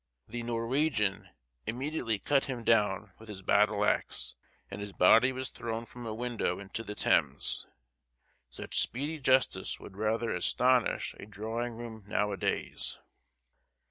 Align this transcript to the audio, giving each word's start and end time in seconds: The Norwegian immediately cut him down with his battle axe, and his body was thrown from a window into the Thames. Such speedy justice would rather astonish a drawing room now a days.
The 0.27 0.41
Norwegian 0.41 1.29
immediately 1.67 2.17
cut 2.17 2.45
him 2.45 2.63
down 2.63 3.11
with 3.19 3.29
his 3.29 3.43
battle 3.43 3.85
axe, 3.85 4.33
and 4.71 4.81
his 4.81 4.93
body 4.93 5.31
was 5.31 5.51
thrown 5.51 5.85
from 5.85 6.07
a 6.07 6.13
window 6.15 6.57
into 6.59 6.83
the 6.83 6.95
Thames. 6.95 7.67
Such 8.49 8.79
speedy 8.79 9.19
justice 9.19 9.79
would 9.79 9.95
rather 9.95 10.33
astonish 10.35 11.13
a 11.19 11.27
drawing 11.27 11.75
room 11.75 12.03
now 12.07 12.31
a 12.31 12.37
days. 12.37 12.97